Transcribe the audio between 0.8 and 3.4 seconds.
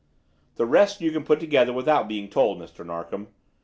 you can put together without being told, Mr. Narkom.